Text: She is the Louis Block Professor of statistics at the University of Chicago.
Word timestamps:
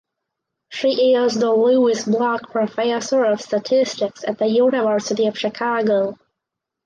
She 0.69 1.13
is 1.13 1.35
the 1.35 1.51
Louis 1.53 2.05
Block 2.05 2.49
Professor 2.49 3.23
of 3.23 3.39
statistics 3.39 4.23
at 4.27 4.39
the 4.39 4.47
University 4.47 5.27
of 5.27 5.37
Chicago. 5.37 6.17